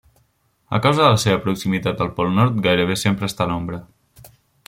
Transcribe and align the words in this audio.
A 0.77 0.79
causa 0.85 1.01
de 1.01 1.09
la 1.15 1.19
seva 1.23 1.41
proximitat 1.43 2.01
al 2.05 2.09
pol 2.19 2.33
nord, 2.39 2.57
gairebé 2.69 2.99
sempre 3.03 3.31
està 3.33 3.47
a 3.47 3.51
l'ombra. 3.53 3.83